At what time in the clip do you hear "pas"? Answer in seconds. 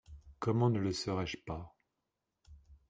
1.45-1.75